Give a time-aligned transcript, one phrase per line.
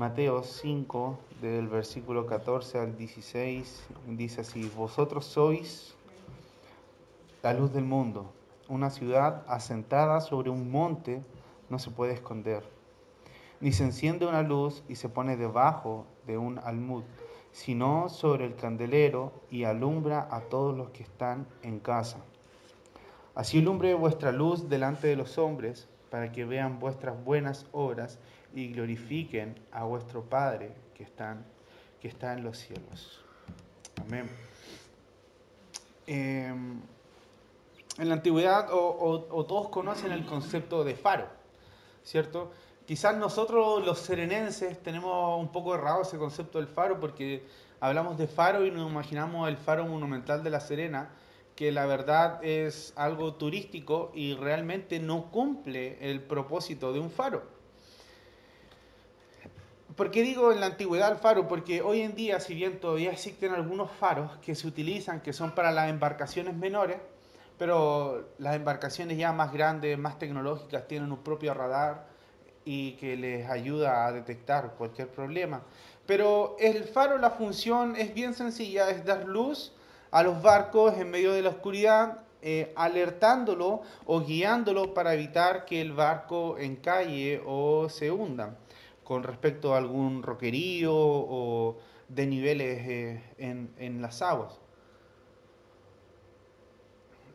[0.00, 5.94] Mateo 5, del versículo 14 al 16, dice así, vosotros sois
[7.42, 8.32] la luz del mundo.
[8.70, 11.22] Una ciudad asentada sobre un monte
[11.68, 12.62] no se puede esconder,
[13.60, 17.02] ni se enciende una luz y se pone debajo de un almud,
[17.52, 22.24] sino sobre el candelero y alumbra a todos los que están en casa.
[23.34, 28.18] Así alumbre vuestra luz delante de los hombres, para que vean vuestras buenas obras
[28.54, 31.04] y glorifiquen a vuestro Padre que,
[32.08, 33.24] está en los cielos.
[34.00, 34.28] Amén.
[36.06, 36.80] Em,
[37.98, 41.26] en la antigüedad, o, todos conocen el concepto de faro,
[42.02, 42.50] ¿cierto?
[42.86, 47.46] Quizás nosotros los serenenses tenemos un poco errado ese concepto del faro porque
[47.78, 51.10] hablamos de faro y nos imaginamos el faro monumental de la Serena,
[51.54, 57.59] que la verdad es algo turístico y realmente no cumple el propósito de un faro.
[60.00, 61.46] ¿Por qué digo en la antigüedad el faro?
[61.46, 65.54] Porque hoy en día, si bien todavía existen algunos faros que se utilizan, que son
[65.54, 66.96] para las embarcaciones menores,
[67.58, 72.06] pero las embarcaciones ya más grandes, más tecnológicas, tienen un propio radar
[72.64, 75.60] y que les ayuda a detectar cualquier problema.
[76.06, 79.74] Pero el faro, la función es bien sencilla, es dar luz
[80.12, 85.82] a los barcos en medio de la oscuridad, eh, alertándolo o guiándolo para evitar que
[85.82, 88.56] el barco encalle o se hunda
[89.04, 94.58] con respecto a algún roquerío o de niveles eh, en, en, las aguas.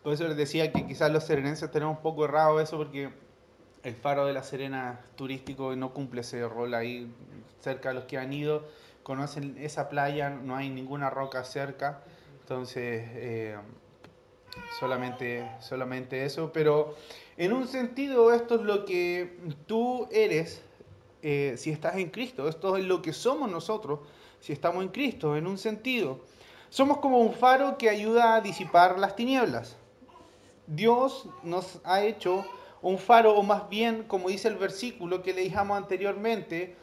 [0.04, 3.10] Por eso les decía que quizás los serenenses tenemos un poco errado eso porque
[3.84, 7.12] el faro de la Serena turístico no cumple ese rol ahí
[7.62, 8.66] cerca de los que han ido,
[9.04, 12.04] conocen esa playa, no hay ninguna roca cerca
[12.46, 13.56] entonces, eh,
[14.80, 16.52] solamente, solamente eso.
[16.54, 16.96] Pero
[17.38, 20.62] en un sentido, esto es lo que tú eres
[21.28, 22.48] eh, si estás en Cristo.
[22.48, 24.02] Esto es lo que somos nosotros
[24.40, 26.20] si estamos en Cristo, en un sentido.
[26.70, 29.76] Somos como un faro que ayuda a disipar las tinieblas.
[30.68, 32.46] Dios nos ha hecho
[32.84, 36.76] un faro, o más bien, como dice el versículo que leíamos anteriormente,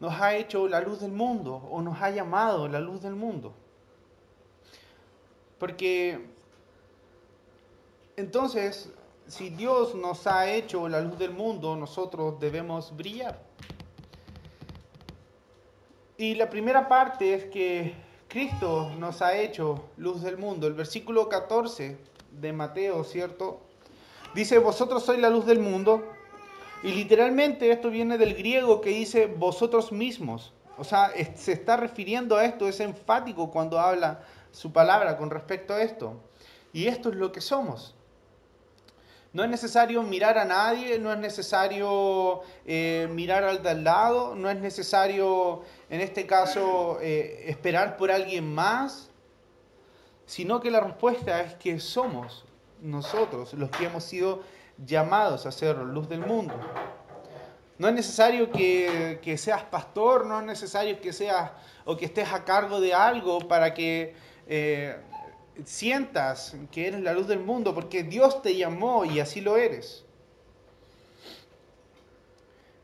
[0.00, 3.54] nos ha hecho la luz del mundo, o nos ha llamado la luz del mundo.
[5.60, 6.20] Porque
[8.16, 8.92] entonces,
[9.28, 13.54] si Dios nos ha hecho la luz del mundo, nosotros debemos brillar.
[16.16, 17.92] Y la primera parte es que
[18.28, 20.68] Cristo nos ha hecho luz del mundo.
[20.68, 21.98] El versículo 14
[22.30, 23.60] de Mateo, ¿cierto?
[24.32, 26.04] Dice, vosotros sois la luz del mundo.
[26.84, 30.52] Y literalmente esto viene del griego que dice vosotros mismos.
[30.78, 34.20] O sea, se está refiriendo a esto, es enfático cuando habla
[34.52, 36.20] su palabra con respecto a esto.
[36.72, 37.96] Y esto es lo que somos.
[39.34, 44.36] No es necesario mirar a nadie, no es necesario eh, mirar al de al lado,
[44.36, 49.10] no es necesario, en este caso, eh, esperar por alguien más,
[50.24, 52.44] sino que la respuesta es que somos
[52.80, 54.42] nosotros los que hemos sido
[54.78, 56.54] llamados a ser luz del mundo.
[57.76, 61.50] No es necesario que, que seas pastor, no es necesario que seas
[61.84, 64.14] o que estés a cargo de algo para que
[64.46, 64.96] eh,
[65.64, 70.04] sientas que eres la luz del mundo, porque Dios te llamó y así lo eres.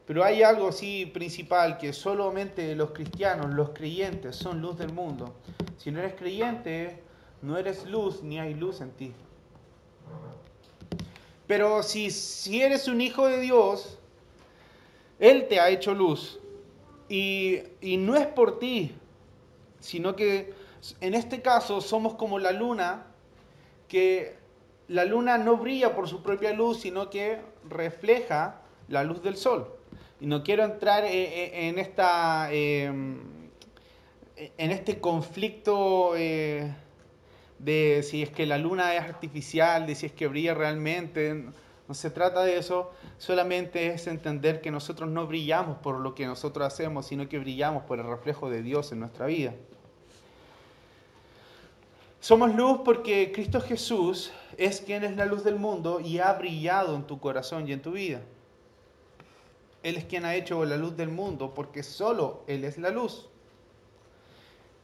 [0.07, 5.35] Pero hay algo así principal, que solamente los cristianos, los creyentes, son luz del mundo.
[5.79, 7.01] Si no eres creyente,
[7.43, 9.13] no eres luz, ni hay luz en ti.
[11.47, 13.99] Pero si, si eres un hijo de Dios,
[15.19, 16.39] Él te ha hecho luz.
[17.09, 18.93] Y, y no es por ti,
[19.81, 20.53] sino que
[21.01, 23.07] en este caso somos como la luna,
[23.89, 24.37] que
[24.89, 29.73] la luna no brilla por su propia luz, sino que refleja la luz del sol.
[30.21, 33.21] Y no quiero entrar eh, eh, en, esta, em,
[34.37, 36.75] en este conflicto eh,
[37.59, 41.45] de si es que la luna es artificial, de si es que brilla realmente.
[41.89, 46.27] No se trata de eso, solamente es entender que nosotros no brillamos por lo que
[46.27, 49.55] nosotros hacemos, sino que brillamos por el reflejo de Dios en nuestra vida.
[52.21, 56.95] Somos luz porque Cristo Jesús es quien es la luz del mundo y ha brillado
[56.95, 58.21] en tu corazón y en tu vida.
[59.83, 63.27] Él es quien ha hecho la luz del mundo porque solo Él es la luz.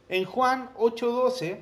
[0.09, 1.59] En Juan 8:12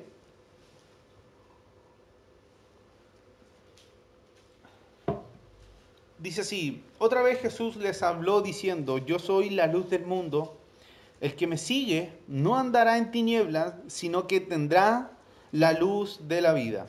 [6.18, 10.56] dice así, otra vez Jesús les habló diciendo, yo soy la luz del mundo,
[11.20, 15.15] el que me sigue no andará en tinieblas, sino que tendrá
[15.56, 16.86] la luz de la vida.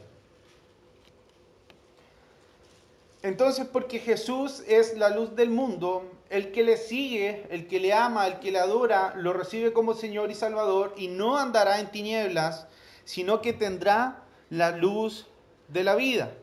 [3.23, 7.93] Entonces, porque Jesús es la luz del mundo, el que le sigue, el que le
[7.93, 11.91] ama, el que le adora, lo recibe como Señor y Salvador y no andará en
[11.91, 12.67] tinieblas,
[13.05, 15.27] sino que tendrá la luz
[15.69, 16.33] de la vida.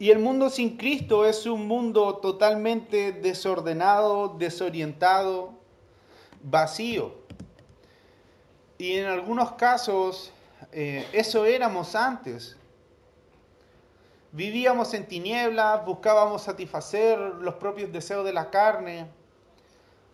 [0.00, 5.52] Y el mundo sin Cristo es un mundo totalmente desordenado, desorientado,
[6.42, 7.17] vacío.
[8.78, 10.32] Y en algunos casos
[10.70, 12.56] eh, eso éramos antes.
[14.30, 19.08] Vivíamos en tinieblas, buscábamos satisfacer los propios deseos de la carne.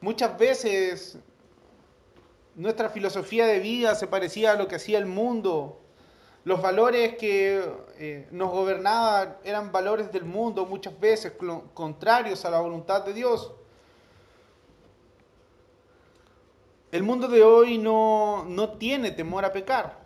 [0.00, 1.18] Muchas veces
[2.54, 5.80] nuestra filosofía de vida se parecía a lo que hacía el mundo.
[6.44, 7.62] Los valores que
[7.98, 11.32] eh, nos gobernaban eran valores del mundo, muchas veces
[11.74, 13.52] contrarios a la voluntad de Dios.
[16.94, 19.98] El mundo de hoy no, no tiene temor a pecar.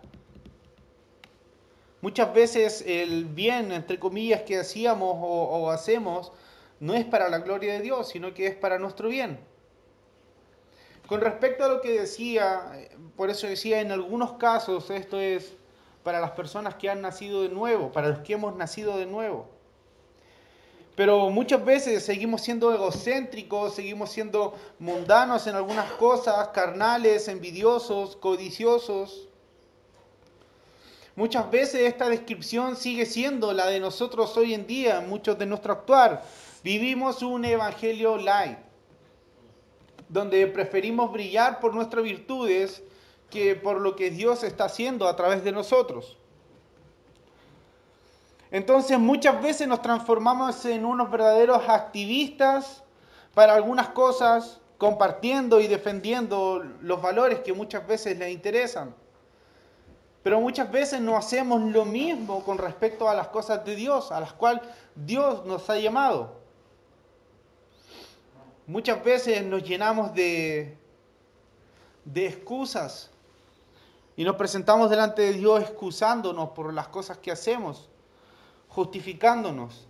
[2.01, 6.31] Muchas veces el bien, entre comillas, que hacíamos o, hacemos
[6.79, 9.39] no es para la gloria de Dios, sino que es para nuestro bien.
[11.05, 12.71] Con respecto a lo que decía,
[13.15, 15.57] por eso decía, en algunos casos esto es
[16.01, 19.47] para las personas que han nacido de nuevo, para los que hemos nacido de nuevo.
[20.99, 29.29] Pero muchas veces seguimos siendo egocéntricos, seguimos siendo mundanos en algunas cosas, carnales, envidiosos, codiciosos.
[31.15, 35.71] Muchas veces esta descripción sigue siendo la de nosotros hoy en día, muchos de nuestro
[35.71, 36.21] actuar.
[36.65, 38.57] Vivimos un evangelio light,
[40.09, 42.83] donde preferimos brillar por nuestras virtudes
[43.29, 46.18] que por lo que Dios está haciendo a través de nosotros.
[48.51, 52.83] Entonces muchas veces nos transformamos en unos verdaderos activistas
[53.33, 58.95] para algunas cosas, compartiendo y defendiendo los valores que muchas veces les interesan.
[60.23, 64.19] Pero muchas veces no hacemos lo mismo con respecto a las cosas de Dios, a
[64.19, 64.63] las cuales
[64.95, 66.39] Dios nos ha llamado.
[68.67, 70.77] Muchas veces nos llenamos de,
[72.05, 73.09] de excusas
[74.15, 77.88] y nos presentamos delante de Dios excusándonos por las cosas que hacemos,
[78.79, 79.85] justificándonos,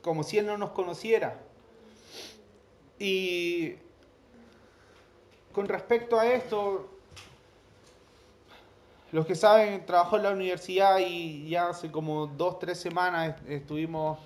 [0.00, 1.42] como si Él no nos conociera.
[2.98, 3.74] Y
[5.52, 6.88] con respecto a esto,
[9.12, 14.18] los que saben, trabajo en la universidad y ya hace como dos, tres semanas estuvimos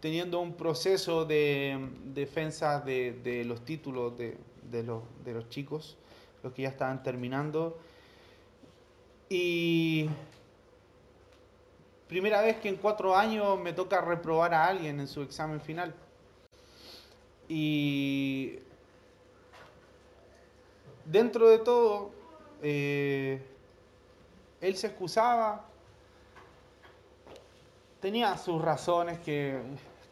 [0.00, 1.78] teniendo un proceso de
[2.12, 4.36] defensa de, los títulos de,
[4.82, 5.96] los, de los chicos,
[6.42, 7.78] los que ya estaban terminando.
[9.30, 10.10] Y
[12.08, 15.94] primera vez que en cuatro años me toca reprobar a alguien en su examen final.
[17.48, 18.58] Y
[21.04, 22.10] dentro de todo,
[22.62, 23.40] eh,
[24.60, 25.64] él se excusaba,
[28.00, 29.60] tenía sus razones que,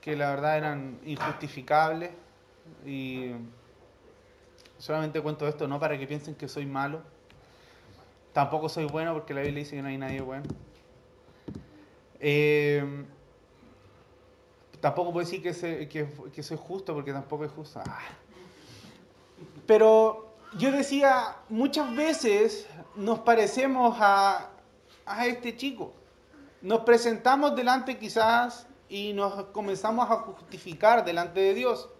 [0.06, 2.10] la verdad eran injustificables
[2.84, 3.32] y
[4.78, 7.00] solamente cuento esto no para que piensen que soy malo,
[8.32, 10.44] tampoco soy bueno porque la Biblia dice que no hay nadie bueno.
[12.26, 12.82] Eh,
[14.80, 17.82] tampoco puedo decir que, soy justo porque tampoco es justo.
[17.86, 17.98] Ah.
[19.66, 22.66] Pero yo decía, muchas veces
[22.96, 24.48] nos parecemos a,
[25.26, 25.92] este chico.
[26.62, 31.90] Nos presentamos delante quizás y nos comenzamos a justificar delante de Dios.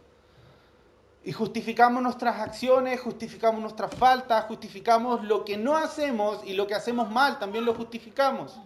[1.23, 6.75] Y justificamos nuestras acciones, justificamos nuestras faltas, justificamos lo que no hacemos y lo que
[6.75, 8.59] hacemos mal, también lo justificamos.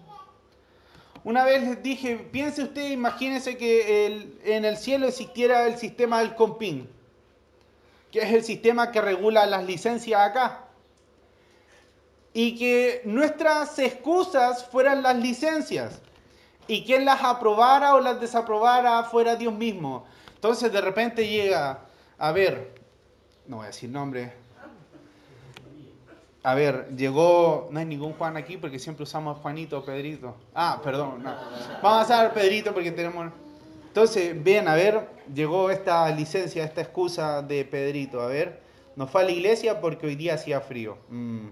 [1.29, 6.35] Una vez les dije, piense usted, imagínese que en el cielo existiera el sistema del
[6.35, 6.89] compín
[8.11, 10.65] que es el sistema que regula las licencias acá.
[12.33, 16.01] Y que nuestras excusas fueran las licencias.
[16.67, 20.07] Y quien las aprobara o las desaprobara fuera Dios mismo.
[20.35, 21.81] Entonces de repente llega,
[22.19, 22.75] a ver,
[23.47, 24.33] no voy a decir nombre.
[26.43, 30.37] A ver, llegó, no hay ningún Juan aquí porque siempre usamos Juanito o Pedrito.
[30.55, 31.35] Ah, perdón, no.
[31.83, 33.33] Vamos a usar Pedrito porque tenemos...
[33.89, 38.21] Entonces, vean, a ver, llegó esta licencia, esta excusa de Pedrito.
[38.21, 38.61] A ver,
[38.95, 40.99] nos fue a la iglesia porque hoy día hacía frío.
[41.09, 41.49] Mm,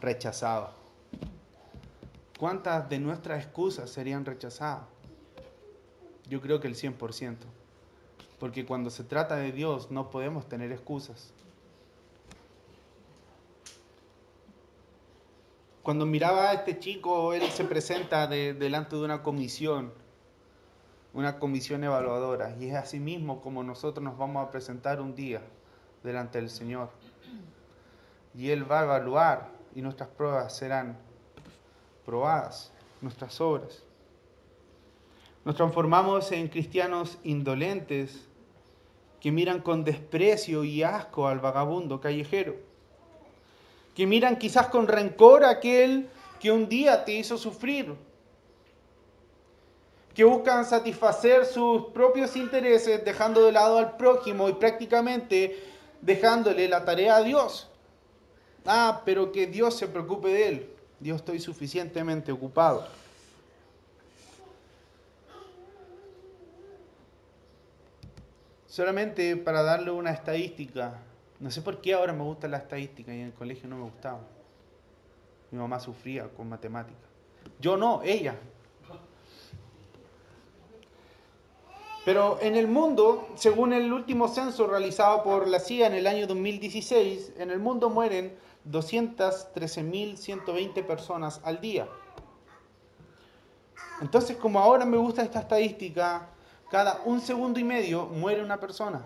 [0.00, 0.70] rechazado.
[2.38, 4.84] ¿Cuántas de nuestras excusas serían rechazadas?
[6.28, 7.36] Yo creo que el 100%.
[8.40, 11.32] Porque cuando se trata de Dios no podemos tener excusas.
[15.82, 19.92] Cuando miraba a este chico, él se presenta delante de una comisión
[21.14, 25.42] una comisión evaluadora y es así mismo como nosotros nos vamos a presentar un día
[26.02, 26.90] delante del Señor.
[28.34, 30.96] Y Él va a evaluar y nuestras pruebas serán
[32.06, 33.82] probadas, nuestras obras.
[35.44, 38.26] Nos transformamos en cristianos indolentes
[39.20, 42.56] que miran con desprecio y asco al vagabundo callejero,
[43.94, 46.08] que miran quizás con rencor a aquel
[46.40, 47.94] que un día te hizo sufrir,
[50.14, 55.62] que buscan satisfacer sus propios intereses dejando de lado al prójimo y prácticamente
[56.00, 57.68] dejándole la tarea a Dios.
[58.66, 60.68] Ah, pero que Dios se preocupe de él.
[61.00, 62.86] Dios estoy suficientemente ocupado.
[68.66, 70.98] Solamente para darle una estadística,
[71.42, 73.82] no sé por qué ahora me gusta la estadística y en el colegio no me
[73.82, 74.20] gustaba.
[75.50, 77.02] Mi mamá sufría con matemáticas.
[77.58, 78.36] Yo no, ella.
[82.04, 86.28] Pero en el mundo, según el último censo realizado por la CIA en el año
[86.28, 88.36] 2016, en el mundo mueren
[88.70, 91.88] 213.120 personas al día.
[94.00, 96.28] Entonces, como ahora me gusta esta estadística,
[96.70, 99.04] cada un segundo y medio muere una persona.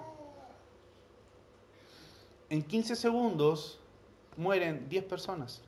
[2.48, 3.80] En 15 segundos
[4.36, 5.62] mueren 10 personas.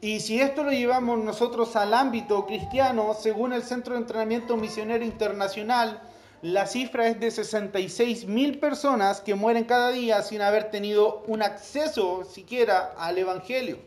[0.00, 5.04] Y si esto lo llevamos nosotros al ámbito cristiano, según el Centro de Entrenamiento Misionero
[5.04, 6.02] Internacional,
[6.42, 11.42] la cifra es de 66 mil personas que mueren cada día sin haber tenido un
[11.42, 13.78] acceso siquiera al Evangelio.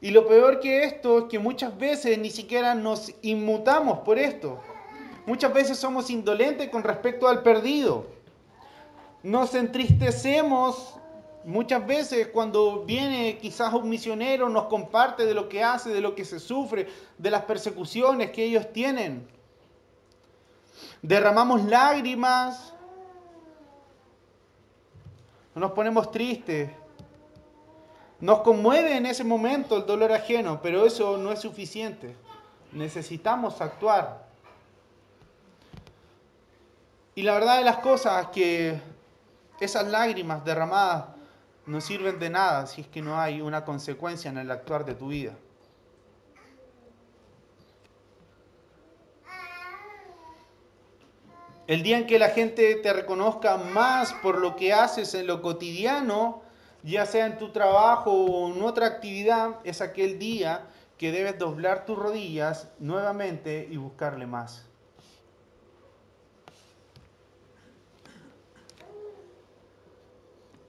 [0.00, 4.58] Y lo peor que esto es que muchas veces ni siquiera nos inmutamos por esto.
[5.26, 8.06] Muchas veces somos indolentes con respecto al perdido.
[9.22, 10.94] Nos entristecemos
[11.44, 16.14] muchas veces cuando viene quizás un misionero, nos comparte de lo que hace, de lo
[16.14, 19.28] que se sufre, de las persecuciones que ellos tienen.
[21.02, 22.72] Derramamos lágrimas,
[25.54, 26.70] nos ponemos tristes,
[28.20, 32.14] nos conmueve en ese momento el dolor ajeno, pero eso no es suficiente.
[32.72, 34.28] Necesitamos actuar.
[37.14, 38.80] Y la verdad de las cosas que
[39.60, 41.06] esas lágrimas derramadas
[41.66, 44.94] no sirven de nada si es que no hay una consecuencia en el actuar de
[44.94, 45.32] tu vida.
[51.66, 55.40] El día en que la gente te reconozca más por lo que haces en lo
[55.40, 56.42] cotidiano,
[56.82, 60.66] ya sea en tu trabajo o en otra actividad, es aquel día
[60.98, 64.69] que debes doblar tus rodillas nuevamente y buscarle más.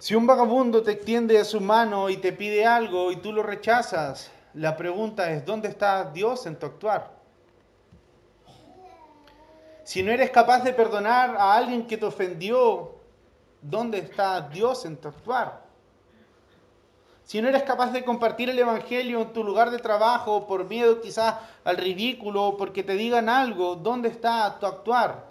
[0.01, 4.31] Si un vagabundo te extiende su mano y te pide algo y tú lo rechazas,
[4.55, 7.11] la pregunta es, ¿dónde está Dios en tu actuar?
[9.83, 12.95] Si no eres capaz de perdonar a alguien que te ofendió,
[13.61, 15.61] ¿dónde está Dios en tu actuar?
[17.23, 20.99] Si no eres capaz de compartir el Evangelio en tu lugar de trabajo por miedo
[20.99, 25.25] quizás al ridículo, porque te digan algo, ¿dónde está tu actuar?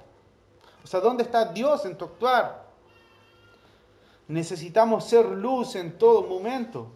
[0.84, 2.69] O sea, ¿dónde está Dios en tu actuar?
[4.30, 6.87] Necesitamos ser luz en todo momento.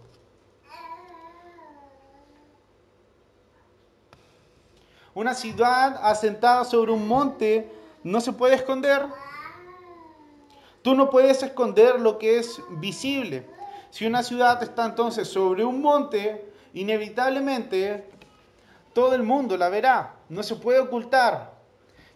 [5.15, 7.69] Una ciudad asentada sobre un monte
[8.05, 9.07] no se puede esconder.
[10.83, 13.45] Tú no puedes esconder lo que es visible.
[13.91, 18.13] Si una ciudad está entonces sobre un monte, inevitablemente
[18.93, 21.53] todo el mundo la verá, no se puede ocultar.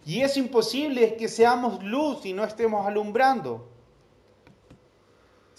[0.05, 3.78] Y es imposible que seamos luz y no estemos alumbrando.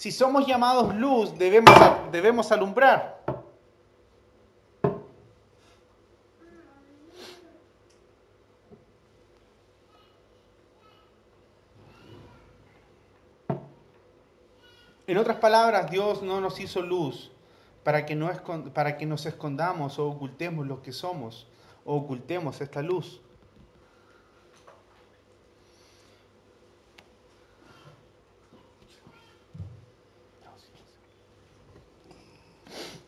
[0.00, 1.74] Si somos llamados luz, debemos,
[2.10, 3.22] debemos alumbrar.
[15.06, 17.30] En otras palabras, Dios no nos hizo luz
[17.84, 18.32] para que, no
[18.72, 21.46] para que nos escondamos o ocultemos lo que somos
[21.84, 23.20] o ocultemos esta luz.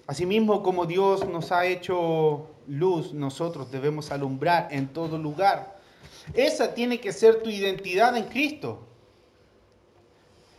[0.06, 5.80] Asimismo, como Dios nos ha hecho luz, nosotros debemos alumbrar en todo lugar.
[6.34, 8.80] Esa tiene que ser tu identidad en Cristo.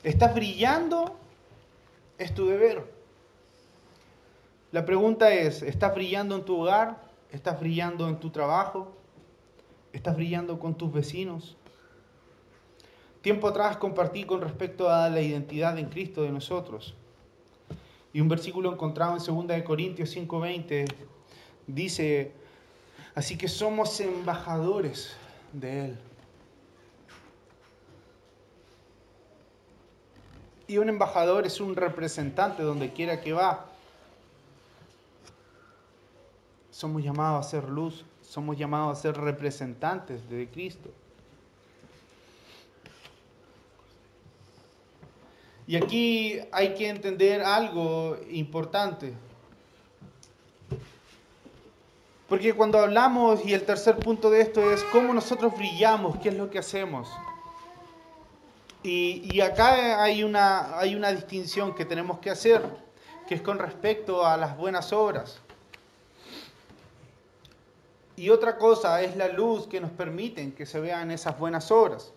[0.04, 1.18] ¿Estás brillando
[2.18, 2.84] es tu deber.
[4.72, 7.02] La pregunta es, ¿estás brillando en tu hogar?
[7.32, 8.92] ¿Estás brillando en tu trabajo?
[9.92, 11.58] ¿Estás brillando con tus vecinos?
[13.22, 16.96] Tiempo atrás compartí con respecto a la identidad en Cristo de nosotros.
[18.14, 20.86] Y un versículo encontrado en 2 Corintios 5:20
[21.68, 22.32] dice,
[23.16, 25.16] así que somos embajadores
[25.52, 26.00] de Él
[30.66, 33.66] Y un embajador es un representante donde quiera que va.
[36.72, 40.90] Somos llamados a hacer luz somos llamados a ser representantes de Cristo.
[45.66, 49.14] Y aquí hay que entender algo importante.
[52.28, 56.36] Porque cuando hablamos, y el tercer punto de esto es cómo nosotros brillamos, qué es
[56.36, 57.10] lo que hacemos.
[58.82, 62.62] Y, acá hay una, hay una distinción que tenemos que hacer,
[63.28, 65.40] que es con respecto a las buenas obras.
[68.18, 72.12] Y otra cosa es la luz que nos permiten que se vean esas buenas obras.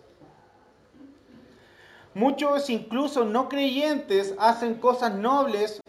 [2.17, 5.83] Muchos, incluso no creyentes, hacen cosas nobles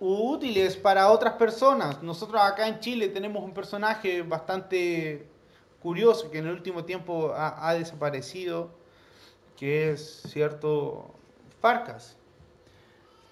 [0.00, 2.02] u útiles para otras personas.
[2.02, 5.28] Nosotros acá en Chile tenemos un personaje bastante
[5.82, 8.70] curioso que en el último tiempo ha, desaparecido,
[9.58, 11.10] que es cierto
[11.60, 12.16] Farcas,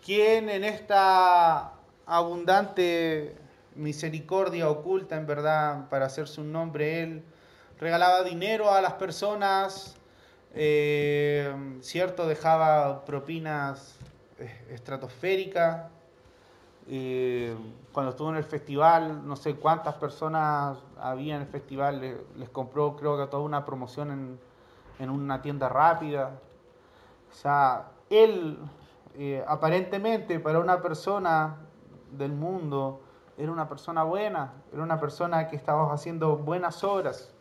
[0.05, 1.73] quien en esta
[2.05, 3.37] abundante
[3.75, 7.25] misericordia oculta, en verdad, para hacerse un nombre, él
[7.79, 9.97] regalaba dinero a las personas
[10.55, 13.99] eh, cierto, dejaba propinas
[14.39, 15.91] eh, estratosféricas.
[16.87, 17.57] Eh,
[17.93, 22.01] cuando estuvo en el festival, no sé cuántas personas había en el festival,
[22.37, 24.39] les, compró creo que toda una promoción en,
[25.01, 26.39] en una tienda rápida.
[27.31, 28.59] O sea, él
[29.47, 31.57] aparentemente para una persona
[32.11, 33.01] del mundo
[33.37, 37.34] era una persona buena, era una persona que estaba haciendo buenas obras.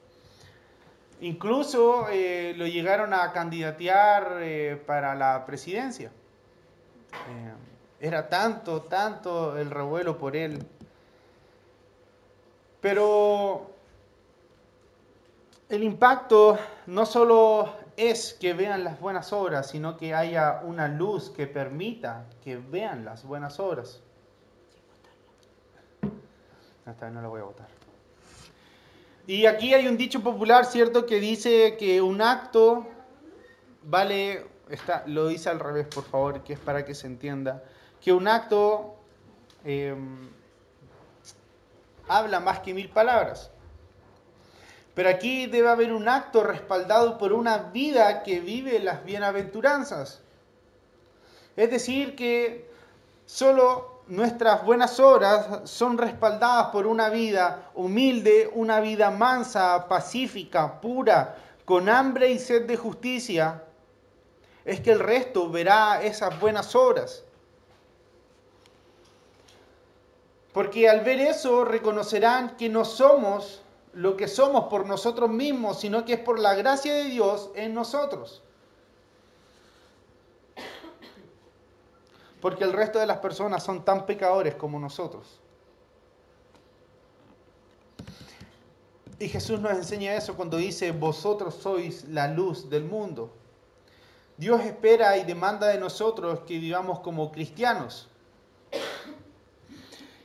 [1.24, 6.12] Incluso eh, lo llegaron a candidatear eh, para la presidencia.
[7.14, 7.54] Eh,
[8.02, 10.62] era tanto, tanto el revuelo por él.
[12.82, 13.72] Pero
[15.70, 21.30] el impacto no solo es que vean las buenas obras, sino que haya una luz
[21.30, 24.02] que permita que vean las buenas obras.
[26.86, 27.83] Vez no la voy a votar.
[29.26, 32.88] Y aquí hay un dicho popular, ¿cierto?, que dice que un acto
[33.84, 37.64] vale, está, lo dice al revés, por favor, que es para que se entienda,
[38.02, 38.96] que un acto
[39.64, 40.30] em,
[42.08, 43.50] habla más que mil palabras.
[44.94, 50.22] Pero aquí debe haber un acto respaldado por una vida que vive las bienaventuranzas.
[51.56, 52.70] Es decir, que
[53.26, 61.36] solo nuestras buenas obras son respaldadas por una vida humilde, una vida mansa, pacífica, pura,
[61.66, 63.64] con hambre y sed de justicia,
[64.66, 67.24] es que el resto verá esas buenas obras.
[70.54, 73.62] Porque al ver eso reconocerán que no somos
[73.94, 77.74] lo que somos por nosotros mismos, sino que es por la gracia de Dios en
[77.74, 78.42] nosotros.
[82.44, 85.40] Porque el resto de las personas son tan pecadores como nosotros.
[89.18, 93.32] Y Jesús nos enseña eso cuando dice, vosotros sois la luz del mundo.
[94.36, 98.10] Dios espera y demanda de nosotros que vivamos como cristianos.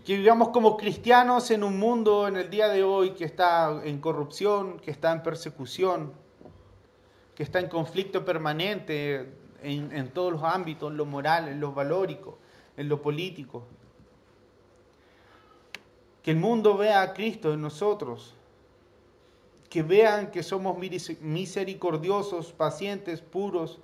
[0.05, 4.01] Que vivamos como cristianos en un mundo en el día de hoy que está en
[4.01, 6.13] corrupción, que está en persecución,
[7.37, 12.39] que está en conflicto permanente en, todos los ámbitos, en lo moral, en lo valórico,
[12.77, 13.65] en lo político.
[16.23, 18.35] Que el mundo vea a Cristo en nosotros.
[19.69, 20.79] Que vean que somos
[21.21, 23.81] misericordiosos, pacientes, puros,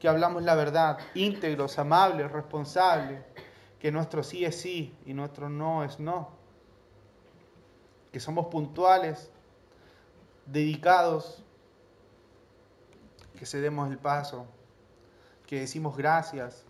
[0.00, 3.20] que hablamos la verdad, íntegros, amables, responsables,
[3.78, 6.30] que nuestro sí es sí y nuestro no es no.
[8.12, 9.30] Que somos puntuales,
[10.46, 11.42] dedicados,
[13.38, 14.46] que cedemos el paso
[15.46, 16.64] que decimos gracias,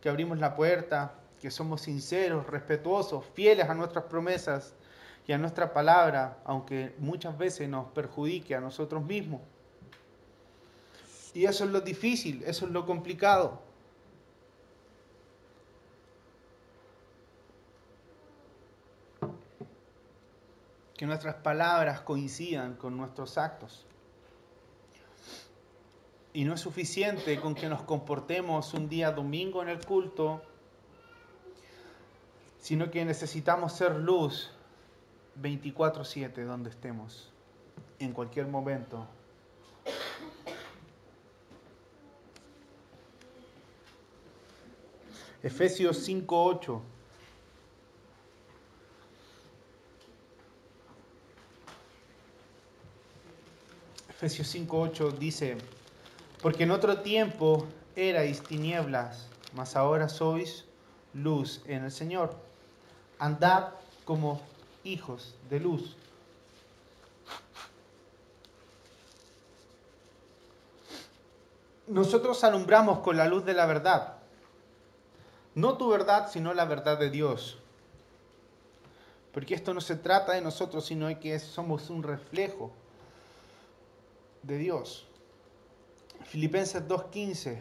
[0.00, 4.74] que abrimos la puerta, que somos sinceros, respetuosos, fieles a nuestras promesas
[5.26, 9.40] y a nuestra palabra, aunque muchas veces nos perjudique a nosotros mismos.
[11.32, 13.60] Y eso es lo difícil, eso es lo complicado.
[20.96, 23.86] Que nuestras palabras coincidan con nuestros actos.
[26.32, 30.40] Y no es suficiente con que nos comportemos un día domingo en el culto,
[32.60, 34.50] sino que necesitamos ser luz
[35.42, 37.30] 24/7 donde estemos,
[37.98, 39.08] en cualquier momento.
[45.42, 46.80] Efesios 5:8.
[54.10, 55.56] Efesios 5:8 dice,
[56.42, 60.64] porque en otro tiempo erais tinieblas, mas ahora sois
[61.12, 62.34] luz en el Señor.
[63.18, 63.74] Andad
[64.04, 64.40] como
[64.82, 65.96] hijos de luz.
[71.86, 74.16] Nosotros alumbramos con la luz de la verdad.
[75.54, 77.58] No tu verdad, sino la verdad de Dios.
[79.32, 82.70] Porque esto no se trata de nosotros, sino de que somos un reflejo
[84.42, 85.09] de Dios.
[86.24, 87.58] Filipenses 2.15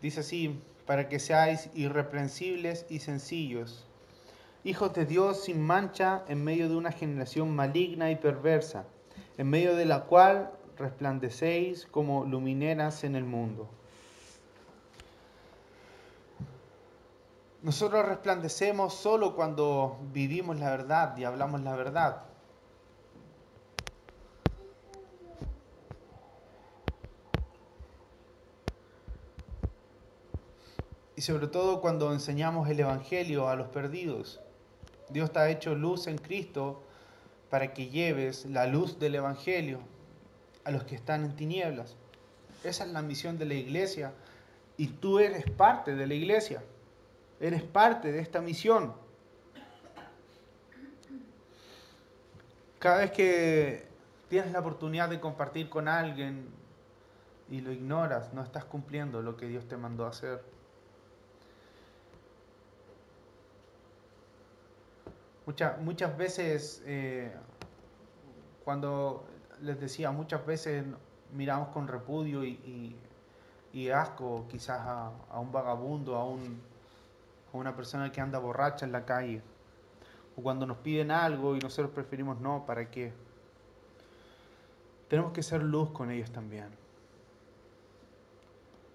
[0.00, 3.84] dice así, para que seáis irreprensibles y sencillos,
[4.64, 8.84] hijos de Dios sin mancha en medio de una generación maligna y perversa,
[9.36, 13.68] en medio de la cual resplandecéis como lumineras en el mundo.
[17.62, 22.22] Nosotros resplandecemos solo cuando vivimos la verdad y hablamos la verdad.
[31.16, 34.40] Y sobre todo cuando enseñamos el Evangelio a los perdidos.
[35.08, 36.82] Dios te ha hecho luz en Cristo
[37.48, 39.80] para que lleves la luz del Evangelio
[40.64, 41.96] a los que están en tinieblas.
[42.64, 44.12] Esa es la misión de la iglesia
[44.76, 46.62] y tú eres parte de la iglesia.
[47.40, 48.92] Eres parte de esta misión.
[52.78, 53.86] Cada vez que
[54.28, 56.48] tienes la oportunidad de compartir con alguien
[57.48, 60.55] y lo ignoras, no estás cumpliendo lo que Dios te mandó a hacer.
[65.46, 67.32] Muchas, muchas veces, eh,
[68.64, 69.24] cuando
[69.62, 70.84] les decía, muchas veces
[71.32, 72.96] miramos con repudio y,
[73.94, 76.60] asco quizás a, un vagabundo, a, un,
[77.52, 79.40] a una persona que anda borracha en la calle.
[80.36, 83.12] O cuando nos piden algo y nosotros preferimos no, ¿para qué?
[85.08, 86.70] Tenemos que ser luz con ellos también.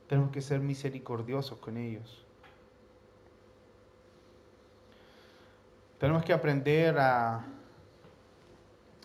[0.10, 2.26] Tenemos que ser misericordiosos con ellos.
[6.02, 7.46] Tenemos que aprender a,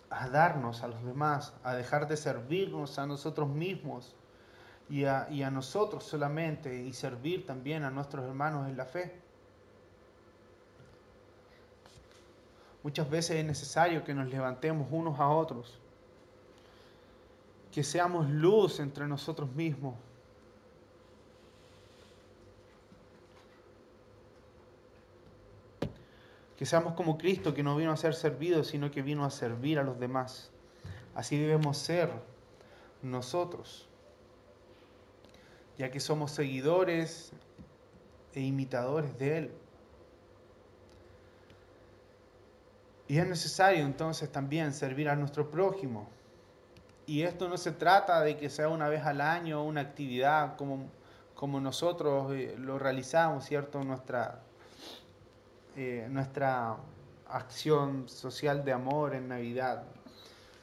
[0.09, 4.15] a darnos a los demás, a dejar de servirnos a nosotros mismos
[4.89, 9.13] y a, y a nosotros solamente y servir también a nuestros hermanos en la fe.
[12.81, 15.79] Muchas veces es necesario que nos levantemos unos a otros,
[17.71, 19.93] que seamos luz entre nosotros mismos
[26.57, 29.79] Que seamos como Cristo, que no vino a ser servido, sino que vino a servir
[29.79, 30.51] a los demás.
[31.13, 32.11] Así debemos ser
[33.01, 33.87] nosotros,
[35.77, 37.31] ya que somos seguidores
[38.33, 39.51] e imitadores de Él.
[43.07, 46.09] Y es necesario entonces también servir a nuestro prójimo.
[47.05, 50.89] Y esto no se trata de que sea una vez al año una actividad como,
[51.35, 53.81] como nosotros eh, lo realizamos, ¿cierto?
[53.83, 54.43] Nuestra,
[55.79, 56.75] eh, nuestra
[57.29, 59.83] acción social de amor en Navidad.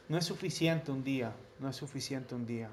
[0.09, 2.68] No es suficiente un día, no es suficiente un día.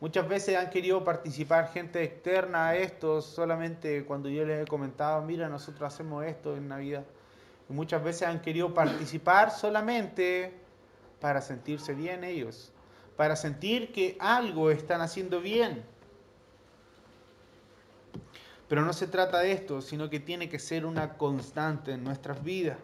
[0.00, 5.20] Muchas veces han querido participar gente externa a esto solamente cuando yo les he comentado,
[5.22, 7.04] mira, nosotros hacemos esto en Navidad.
[7.68, 10.54] Y muchas veces han querido participar solamente
[11.20, 12.72] para sentirse bien ellos,
[13.16, 15.82] para sentir que algo están haciendo bien.
[18.70, 22.44] Pero no se trata de esto, sino que tiene que ser una constante en nuestras
[22.44, 22.78] vidas.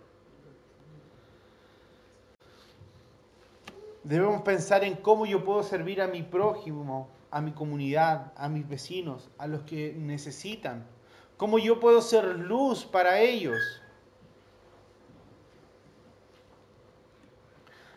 [4.03, 8.68] Debemos pensar en cómo yo puedo servir a mi prójimo, a mi comunidad, a mis
[8.68, 10.85] vecinos, a los que necesitan.
[11.37, 13.57] Cómo yo puedo ser luz para ellos.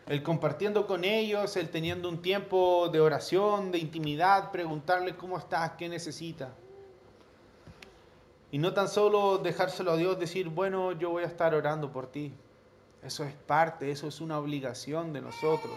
[0.06, 5.72] El compartiendo con ellos, el teniendo un tiempo de oración, de intimidad, preguntarle cómo estás,
[5.72, 6.54] qué necesita.
[8.52, 12.10] Y no tan solo dejárselo a Dios, decir, bueno, yo voy a estar orando por
[12.10, 12.32] ti.
[13.02, 15.74] Eso es parte, eso es una obligación de nosotros.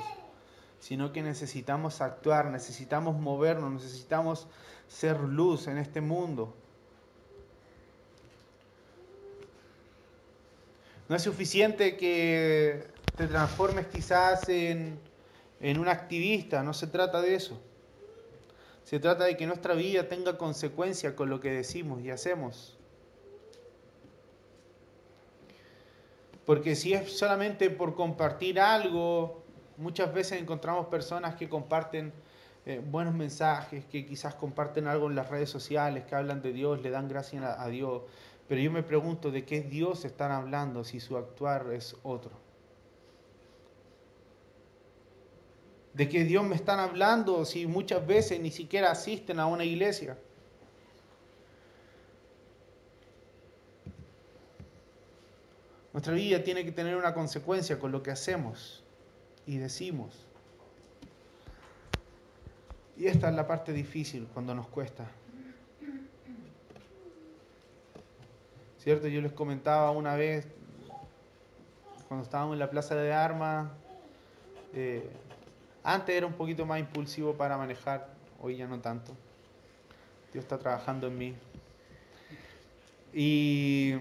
[0.80, 4.48] Sino que necesitamos actuar, necesitamos movernos, necesitamos
[4.88, 6.54] ser luz en este mundo.
[11.08, 15.00] No es suficiente que te transformes quizás en,
[15.60, 17.62] en un activista, no se trata de eso.
[18.84, 22.78] Se trata de que nuestra vida tenga consecuencia con lo que decimos y hacemos.
[26.46, 29.44] Porque si es solamente por compartir algo,
[29.78, 32.12] muchas veces encontramos personas que comparten
[32.66, 36.82] eh, buenos mensajes, que quizás comparten algo en las redes sociales, que hablan de Dios,
[36.82, 38.04] le dan gracia a Dios.
[38.48, 42.43] Pero yo me pregunto de qué Dios están hablando si su actuar es otro.
[45.94, 50.18] De que Dios me están hablando si muchas veces ni siquiera asisten a una iglesia.
[55.94, 58.84] Nuestra vida tiene que tener una consecuencia con lo que hacemos
[59.46, 60.26] y decimos.
[62.98, 65.06] Y esta es la parte difícil cuando nos cuesta.
[68.80, 69.08] ¿Cierto?
[69.08, 70.48] Yo les comentaba una vez,
[72.08, 73.72] cuando estábamos en la plaza de armas,
[74.74, 75.10] eh,
[75.84, 79.14] antes era un poquito más impulsivo para manejar, hoy ya no tanto.
[80.32, 81.36] Dios está trabajando en mí.
[83.14, 83.94] Y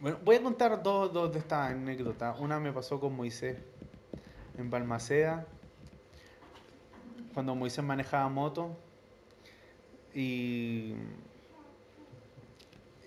[0.00, 2.38] bueno, voy a contar dos, dos de estas anécdotas.
[2.40, 3.56] Una me pasó con Moisés
[4.58, 5.46] en Balmaceda,
[7.34, 8.76] cuando Moisés manejaba moto.
[10.14, 10.94] Y,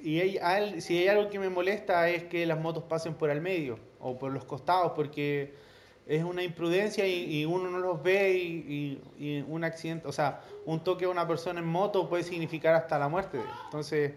[0.02, 0.38] y
[0.80, 4.18] si hay algo que me molesta es que las motos pasen por el medio o
[4.18, 5.65] por los costados, porque
[6.08, 11.06] es una imprudencia y, uno no los ve y, un accidente, o sea, un toque
[11.06, 13.40] a una persona en moto puede significar hasta la muerte.
[13.66, 14.14] Entonces,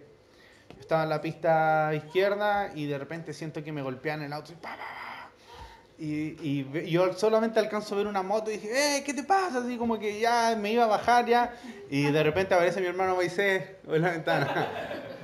[0.79, 4.53] estaba en la pista izquierda y de repente siento que me golpean el auto
[6.01, 9.59] y, y, yo solamente alcanzo a ver una moto y dije, eh, ¿qué te pasa?
[9.59, 11.53] Así como que ya me iba a bajar ya
[11.90, 15.16] y de repente aparece mi hermano Moisés en la ventana.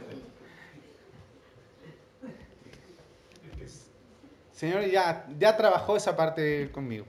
[4.54, 7.06] Señor ya, ya trabajó esa parte conmigo.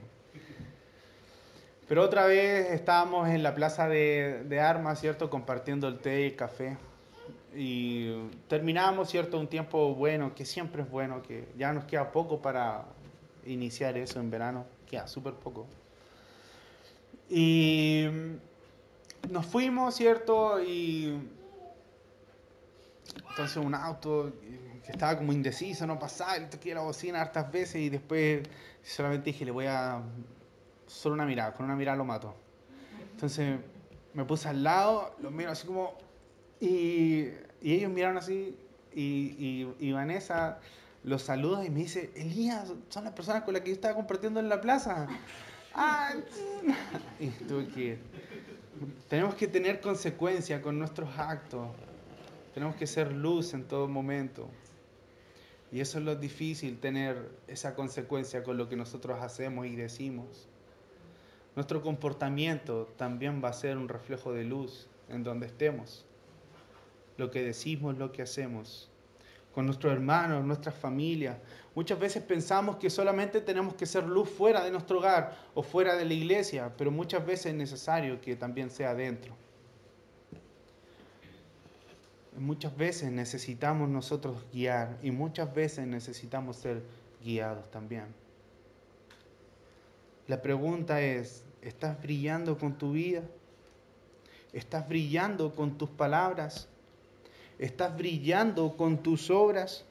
[1.88, 5.30] Pero otra vez estábamos en la plaza de, de armas, ¿cierto?
[5.30, 6.76] Compartiendo el té y el café
[7.56, 9.38] y terminamos, ¿cierto?
[9.40, 12.84] Un tiempo bueno, que siempre es bueno, que ya nos queda poco para
[13.46, 15.66] iniciar eso en verano, queda súper poco.
[17.30, 18.06] Y
[19.30, 20.60] nos fuimos, ¿cierto?
[20.62, 21.18] Y
[23.30, 24.32] entonces un auto
[24.86, 28.42] que estaba como indeciso, no pasaba, le toqué la bocina hartas veces y después
[28.82, 30.02] solamente dije, le voy a...
[30.86, 32.34] Solo una mirada, con una mirada lo mato.
[33.10, 33.58] Entonces
[34.14, 35.94] me puse al lado, lo miro así como...
[36.60, 37.28] Y
[37.60, 38.56] y ellos miraron así
[38.94, 40.58] y, y, Vanessa
[41.02, 44.40] los saluda y me dice, Elías, son las personas con las que yo estaba compartiendo
[44.40, 45.08] en la plaza.
[45.78, 46.14] Ah,
[47.20, 47.98] y tuve que...
[49.10, 51.68] Tenemos que tener consecuencia con nuestros actos.
[52.54, 54.48] Tenemos que ser luz en todo momento.
[55.72, 60.48] Y eso es lo difícil, tener esa consecuencia con lo que nosotros hacemos y decimos.
[61.54, 66.06] Nuestro comportamiento también va a ser un reflejo de luz en donde estemos
[67.16, 68.90] lo que decimos, lo que hacemos,
[69.54, 71.38] con nuestros hermanos, nuestras familias.
[71.74, 75.96] Muchas veces pensamos que solamente tenemos que ser luz fuera de nuestro hogar o fuera
[75.96, 79.34] de la iglesia, pero muchas veces es necesario que también sea dentro.
[82.38, 86.82] Muchas veces necesitamos nosotros guiar y muchas veces necesitamos ser
[87.24, 88.06] guiados también.
[90.28, 93.22] La pregunta es, ¿estás brillando con tu vida?
[94.52, 96.68] ¿Estás brillando con tus palabras?
[97.58, 99.84] ¿Estás brillando con tus obras?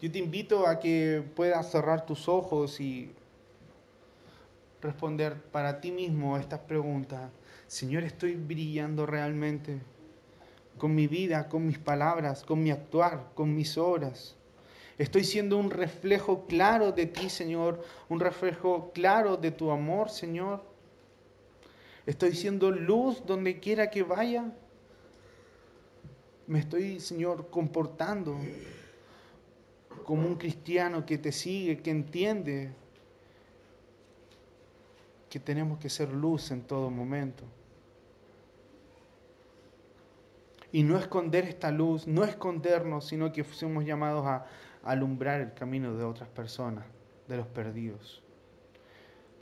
[0.00, 3.10] Yo te invito a que puedas cerrar tus ojos y
[4.82, 7.30] responder para ti mismo estas preguntas.
[7.66, 9.80] Señor, ¿estoy brillando realmente
[10.78, 14.36] con mi vida, con mis palabras, con mi actuar, con mis obras?
[14.98, 20.62] Estoy siendo un reflejo claro de ti, Señor, un reflejo claro de tu amor, Señor.
[22.06, 24.52] Estoy siendo luz donde quiera que vaya.
[26.46, 28.38] Me estoy, Señor, comportando
[30.04, 32.72] como un cristiano que te sigue, que entiende
[35.30, 37.44] que tenemos que ser luz en todo momento.
[40.72, 44.46] Y no esconder esta luz, no escondernos, sino que fuimos llamados a
[44.82, 46.84] alumbrar el camino de otras personas,
[47.28, 48.22] de los perdidos.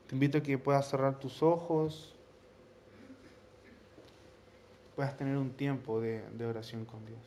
[0.06, 2.14] Te invito a que puedas cerrar tus ojos
[4.94, 7.20] puedas tener un tiempo de, de oración con Dios.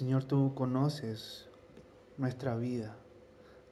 [0.00, 1.44] Señor, tú conoces
[2.16, 2.96] nuestra vida.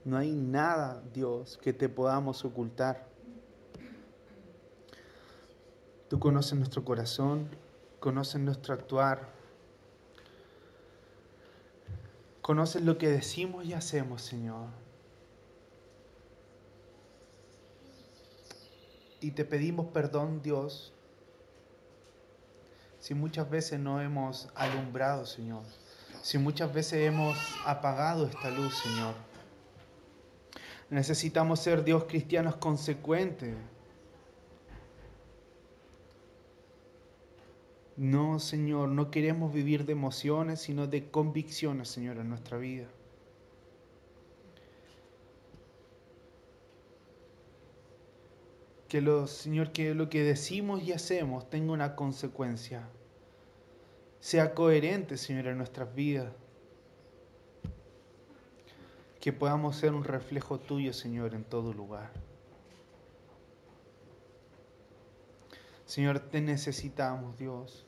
[0.05, 3.09] No hay nada, Dios, que te podamos ocultar.
[6.11, 7.49] Tú conoces nuestro corazón,
[7.99, 9.31] conoces nuestro actuar,
[12.43, 14.67] conoces lo que decimos y hacemos, Señor.
[19.23, 20.93] Y te pedimos perdón, Dios,
[23.01, 25.62] si muchas veces no hemos alumbrado, Señor
[26.29, 29.14] si muchas veces hemos apagado esta luz, Señor.
[30.91, 33.57] Necesitamos ser Dios cristianos consecuentes.
[37.97, 42.88] No, Señor, no queremos vivir de emociones, sino de convicciones, Señor, en nuestra vida.
[48.87, 52.87] Que lo, Señor, que lo que decimos y hacemos tenga una consecuencia.
[54.21, 56.33] Sea coherente, Señor, en nuestras vidas.
[59.21, 62.11] Que podamos ser un reflejo tuyo, Señor, en todo lugar.
[65.87, 67.87] Señor, te necesitamos, Dios.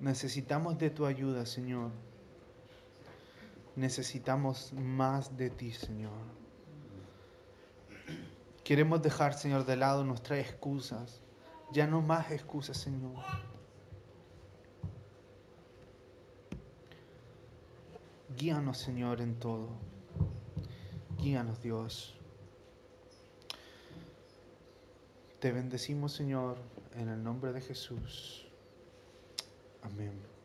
[0.00, 1.90] Necesitamos de tu ayuda, Señor.
[3.76, 6.12] Necesitamos más de ti, Señor.
[8.64, 11.20] Queremos dejar, Señor, de lado nuestras excusas.
[11.72, 13.24] Ya no más excusas, Señor.
[18.36, 19.68] Guíanos, Señor, en todo.
[21.18, 22.14] Guíanos, Dios.
[25.40, 26.58] Te bendecimos, Señor,
[26.94, 28.46] en el nombre de Jesús.
[29.82, 30.35] Amém.